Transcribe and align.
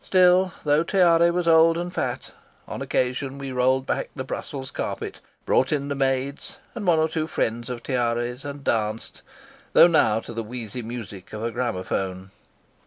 Still, 0.00 0.54
though 0.64 0.82
Tiare 0.82 1.30
was 1.30 1.46
old 1.46 1.76
and 1.76 1.92
fat, 1.92 2.30
on 2.66 2.80
occasion 2.80 3.36
we 3.36 3.52
rolled 3.52 3.84
back 3.84 4.08
the 4.16 4.24
Brussels 4.24 4.70
carpet, 4.70 5.20
brought 5.44 5.70
in 5.70 5.88
the 5.88 5.94
maids 5.94 6.58
and 6.74 6.86
one 6.86 6.98
or 6.98 7.10
two 7.10 7.26
friends 7.26 7.68
of 7.68 7.82
Tiare's, 7.82 8.42
and 8.42 8.64
danced, 8.64 9.20
though 9.74 9.86
now 9.86 10.18
to 10.20 10.32
the 10.32 10.42
wheezy 10.42 10.80
music 10.80 11.34
of 11.34 11.42
a 11.44 11.52
gramaphone. 11.52 12.30